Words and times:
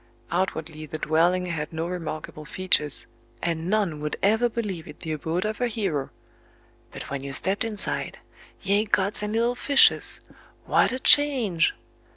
Outwardly 0.31 0.87
the 0.87 0.97
dwelling 0.97 1.45
had 1.45 1.71
no 1.71 1.87
remarkable 1.87 2.43
features, 2.43 3.05
and 3.43 3.69
none 3.69 3.99
would 3.99 4.17
ever 4.23 4.49
believe 4.49 4.87
it 4.87 5.01
the 5.01 5.11
abode 5.11 5.45
of 5.45 5.61
a 5.61 5.67
hero; 5.67 6.09
but 6.91 7.11
when 7.11 7.23
you 7.23 7.33
stepped 7.33 7.63
inside, 7.63 8.17
ye 8.63 8.83
gods 8.85 9.21
and 9.21 9.33
little 9.33 9.53
fishes! 9.53 10.19
what 10.65 10.91
a 10.91 10.97
change! 10.97 11.75